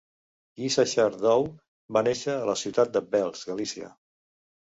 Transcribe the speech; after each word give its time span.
Yissachar 0.59 1.11
Dov 1.25 1.45
va 1.97 2.03
néixer 2.07 2.37
a 2.37 2.47
la 2.51 2.55
ciutat 2.63 2.95
de 2.95 3.03
Belz, 3.17 3.45
Galícia. 3.51 3.91